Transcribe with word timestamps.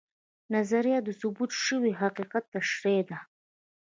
نظریه 0.55 0.99
د 1.03 1.09
ثبوت 1.19 1.51
شوي 1.65 1.91
حقیقت 2.01 2.43
تشریح 2.55 3.01
ده 3.09 3.17